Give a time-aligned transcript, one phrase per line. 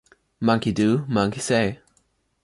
[0.39, 1.79] Monkey do, monkey say.